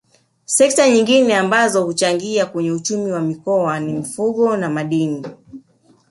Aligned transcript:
Sekta 0.45 0.89
nyingine 0.89 1.37
ambazo 1.37 1.83
huchangia 1.85 2.45
kwenye 2.45 2.71
uchumi 2.71 3.11
wa 3.11 3.21
Mkoa 3.21 3.79
ni 3.79 3.91
za 3.93 3.99
Mifugo 3.99 4.57
na 4.57 4.69
Madini 4.69 5.25